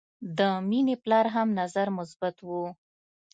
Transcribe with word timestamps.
د 0.37 0.39
مینې 0.69 0.95
پلار 1.03 1.25
هم 1.35 1.47
نظر 1.59 1.87
مثبت 1.97 2.35
و 2.47 2.49